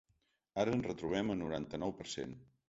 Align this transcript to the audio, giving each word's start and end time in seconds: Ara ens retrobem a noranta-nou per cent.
Ara 0.63 0.73
ens 0.77 0.87
retrobem 0.87 1.29
a 1.35 1.37
noranta-nou 1.43 1.95
per 2.01 2.09
cent. 2.17 2.35